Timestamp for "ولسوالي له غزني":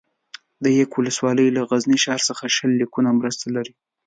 0.97-1.97